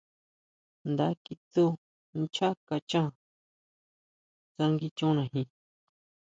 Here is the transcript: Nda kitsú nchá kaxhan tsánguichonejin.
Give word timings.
Nda 0.91 1.07
kitsú 1.23 1.63
nchá 2.19 2.49
kaxhan 2.67 3.11
tsánguichonejin. 4.55 5.47